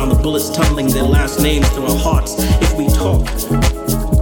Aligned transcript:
fingertips 0.00 0.16
the 0.16 0.22
bullets 0.22 0.50
tunneling 0.50 0.88
their 0.88 1.02
last 1.02 1.40
names 1.40 1.68
through 1.70 1.86
our 1.86 1.98
hearts. 1.98 2.34
If 2.38 2.76
we 2.76 2.86
talk, 2.88 3.26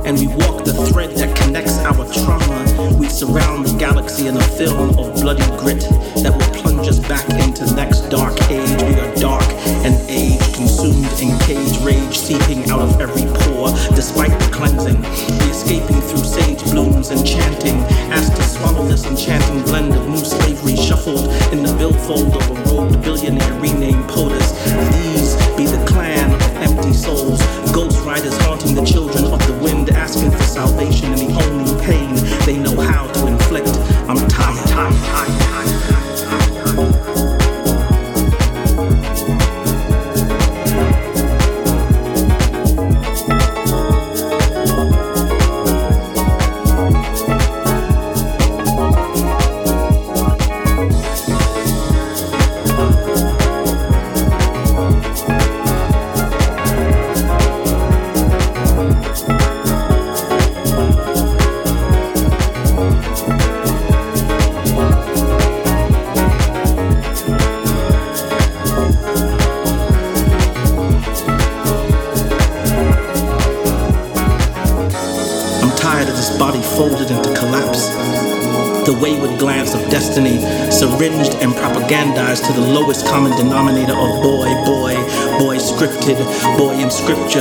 and 0.05 0.19
we 0.19 0.27
walk 0.27 0.65
the 0.65 0.73
thread 0.89 1.11
that 1.17 1.37
connects 1.37 1.79
our 1.85 2.05
trauma. 2.13 2.97
We 2.99 3.09
surround 3.09 3.67
the 3.67 3.77
galaxy 3.79 4.27
in 4.27 4.37
a 4.37 4.43
film 4.57 4.99
of 4.99 5.21
bloody 5.21 5.45
grit 5.59 5.85
that 6.25 6.33
will 6.33 6.53
plunge 6.63 6.89
us 6.89 6.99
back 6.99 7.29
into 7.45 7.69
next 7.75 8.09
dark 8.09 8.33
age. 8.49 8.71
We 8.83 8.97
are 9.01 9.15
dark 9.17 9.45
and 9.85 9.95
age, 10.09 10.41
consumed 10.55 11.13
in 11.21 11.37
cage 11.45 11.77
rage, 11.85 12.17
seeping 12.17 12.71
out 12.71 12.81
of 12.81 13.01
every 13.01 13.29
pore. 13.45 13.69
Despite 13.93 14.33
the 14.41 14.49
cleansing, 14.51 14.97
we 14.97 15.47
escaping 15.53 16.01
through 16.09 16.25
sage 16.25 16.63
blooms 16.73 17.11
and 17.11 17.21
chanting, 17.27 17.77
asked 18.09 18.35
to 18.37 18.43
swallow 18.43 18.89
this 18.89 19.05
enchanting 19.05 19.61
blend 19.65 19.93
of 19.95 20.09
new 20.09 20.25
slavery 20.25 20.77
shuffled 20.77 21.29
in 21.53 21.63
the 21.63 21.75
billfold 21.77 22.35
of 22.35 22.49
a 22.49 22.55
robed 22.73 23.03
billionaire 23.03 23.61
renamed 23.61 24.09
POTUS. 24.09 24.38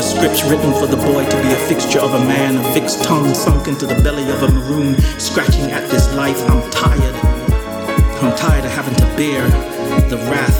Scripture, 0.02 0.38
scripts 0.38 0.44
written 0.44 0.74
for 0.74 0.88
the 0.88 0.98
boy 0.98 1.26
to 1.26 1.42
be 1.42 1.52
a 1.52 1.56
fixture 1.68 2.00
of 2.00 2.14
a 2.14 2.20
man, 2.20 2.58
a 2.58 2.74
fixed 2.74 3.04
tongue 3.04 3.34
sunk 3.34 3.68
into 3.68 3.86
the 3.86 3.96
belly 4.04 4.30
of 4.30 4.44
a 4.44 4.52
maroon, 4.52 5.00
scratching 5.20 5.72
at 5.72 5.90
this 5.90 6.14
life. 6.14 6.40
I'm 6.50 6.70
tired. 6.72 7.16
I'm 8.22 8.36
tired 8.36 8.66
of 8.66 8.72
having 8.72 8.96
to 8.96 9.06
bear 9.16 9.48
the 10.10 10.18
wrath 10.30 10.57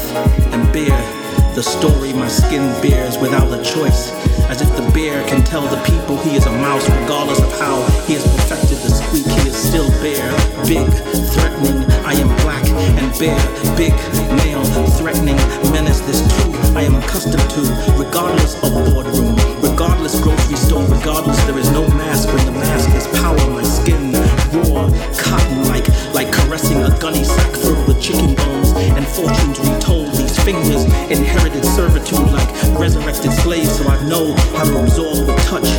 the 1.58 1.64
story 1.64 2.14
my 2.14 2.28
skin 2.28 2.62
bears 2.84 3.18
without 3.18 3.50
a 3.50 3.58
choice. 3.64 4.14
As 4.46 4.62
if 4.62 4.70
the 4.78 4.86
bear 4.94 5.28
can 5.28 5.44
tell 5.44 5.66
the 5.66 5.82
people 5.90 6.16
he 6.18 6.36
is 6.36 6.46
a 6.46 6.52
mouse, 6.52 6.88
regardless 7.02 7.42
of 7.42 7.52
how 7.58 7.82
he 8.06 8.14
has 8.14 8.22
perfected 8.22 8.78
the 8.78 8.94
squeak, 8.94 9.26
he 9.26 9.50
is 9.50 9.58
still 9.58 9.90
bear. 9.98 10.30
Big, 10.70 10.86
threatening, 11.34 11.82
I 12.06 12.14
am 12.14 12.30
black 12.46 12.62
and 13.02 13.10
bear. 13.18 13.42
Big, 13.74 13.98
male, 14.38 14.62
threatening, 15.02 15.36
menace 15.74 16.00
this 16.02 16.22
too. 16.38 16.54
I 16.78 16.84
am 16.84 16.94
accustomed 16.94 17.50
to, 17.58 17.62
regardless 17.98 18.54
of 18.62 18.70
boardroom, 18.94 19.34
regardless 19.58 20.22
grocery 20.22 20.58
store, 20.58 20.86
regardless 20.86 21.42
there 21.50 21.58
is 21.58 21.72
no 21.72 21.82
mask 21.98 22.30
when 22.30 22.46
the 22.46 22.52
mask 22.52 22.94
is 22.94 23.08
power. 23.18 23.42
My 23.50 23.64
skin 23.64 24.14
raw, 24.54 24.86
cotton 25.18 25.66
like, 25.66 25.90
like 26.18 26.34
caressing 26.34 26.82
a 26.82 26.90
gunny 27.00 27.24
sack 27.24 27.52
filled 27.58 27.88
with 27.88 28.02
chicken 28.02 28.34
bones 28.34 28.72
and 28.72 29.08
fortunes 29.08 29.60
retold. 29.60 30.12
These 30.14 30.36
fingers 30.44 30.84
inherited 31.12 31.64
servitude 31.64 32.32
like 32.32 32.50
resurrected 32.80 33.32
slaves, 33.34 33.78
so 33.78 33.88
I 33.88 34.02
know 34.10 34.34
how 34.58 34.64
to 34.64 34.80
absorb 34.80 35.28
the 35.28 35.36
touch, 35.46 35.70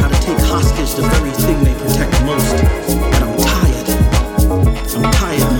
how 0.00 0.08
to 0.08 0.18
take 0.22 0.38
hostage 0.48 0.94
the 0.94 1.02
very 1.02 1.32
thing 1.44 1.62
they 1.62 1.74
protect 1.74 2.12
most. 2.24 2.54
And 3.14 3.22
I'm 3.22 3.36
tired. 3.36 3.88
I'm 4.96 5.12
tired. 5.12 5.51